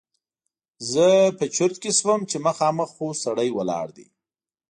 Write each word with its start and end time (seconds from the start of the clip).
زه 0.91 1.05
چرت 1.55 1.75
کې 1.83 1.91
شوم 1.99 2.21
چې 2.29 2.37
مخامخ 2.47 2.89
خو 2.95 3.07
سړی 3.23 3.49
ولاړ 3.53 3.87
دی! 3.97 4.07